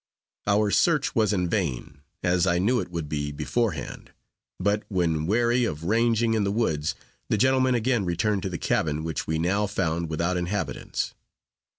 Our 0.47 0.71
search 0.71 1.13
was 1.13 1.31
in 1.31 1.47
vain, 1.47 1.99
as 2.23 2.47
I 2.47 2.57
knew 2.57 2.79
it 2.79 2.89
would 2.89 3.07
be 3.07 3.31
beforehand; 3.31 4.09
but 4.59 4.81
when 4.87 5.27
weary 5.27 5.63
of 5.63 5.83
ranging 5.83 6.33
in 6.33 6.43
the 6.43 6.49
woods, 6.51 6.95
the 7.29 7.37
gentlemen 7.37 7.75
again 7.75 8.03
returned 8.03 8.41
to 8.41 8.49
the 8.49 8.57
cabin, 8.57 9.03
which 9.03 9.27
we 9.27 9.37
now 9.37 9.67
found 9.67 10.09
without 10.09 10.37
inhabitants. 10.37 11.13